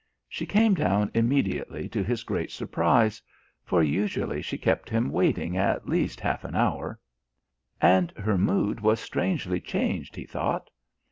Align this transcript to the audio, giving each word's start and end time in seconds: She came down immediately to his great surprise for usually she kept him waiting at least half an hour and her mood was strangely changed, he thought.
She 0.27 0.47
came 0.47 0.73
down 0.73 1.11
immediately 1.13 1.87
to 1.89 2.01
his 2.03 2.23
great 2.23 2.49
surprise 2.49 3.21
for 3.63 3.83
usually 3.83 4.41
she 4.41 4.57
kept 4.57 4.89
him 4.89 5.11
waiting 5.11 5.55
at 5.55 5.87
least 5.87 6.19
half 6.19 6.43
an 6.43 6.55
hour 6.55 6.99
and 7.79 8.09
her 8.17 8.35
mood 8.35 8.79
was 8.79 8.99
strangely 8.99 9.59
changed, 9.61 10.15
he 10.15 10.25
thought. 10.25 10.71